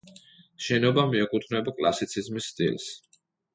[0.67, 2.91] შენობა მიეკუთვნება კლასიციზმის სტილს.